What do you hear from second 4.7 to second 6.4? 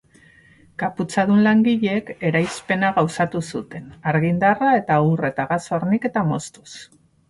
eta ur eta gas horniketa